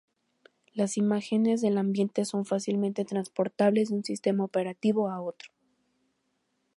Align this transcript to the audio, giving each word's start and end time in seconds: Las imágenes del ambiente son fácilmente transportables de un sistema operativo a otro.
Las 0.73 0.97
imágenes 0.97 1.61
del 1.61 1.77
ambiente 1.77 2.25
son 2.25 2.43
fácilmente 2.43 3.05
transportables 3.05 3.89
de 3.89 3.95
un 3.97 4.03
sistema 4.03 4.43
operativo 4.43 5.09
a 5.11 5.21
otro. 5.21 5.51